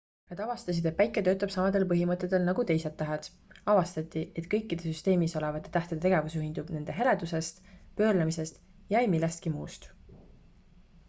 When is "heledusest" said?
7.03-7.63